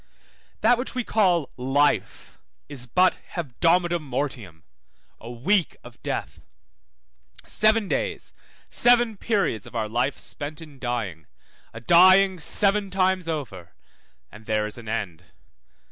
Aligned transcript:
That 0.61 0.79
which 0.79 0.95
we 0.95 1.03
call 1.03 1.51
life 1.57 2.39
is 2.67 2.87
but 2.87 3.19
hebdomada 3.35 3.99
mortium, 3.99 4.63
a 5.19 5.29
week 5.29 5.77
of 5.83 6.01
death, 6.01 6.41
seven 7.45 7.87
days, 7.87 8.33
seven 8.67 9.15
periods 9.15 9.67
of 9.67 9.75
our 9.75 9.87
life 9.87 10.17
spent 10.17 10.59
in 10.59 10.79
dying, 10.79 11.27
a 11.71 11.79
dying 11.79 12.39
seven 12.39 12.89
times 12.89 13.27
over; 13.27 13.75
and 14.31 14.47
there 14.47 14.65
is 14.65 14.79
an 14.79 14.89
end. 14.89 15.25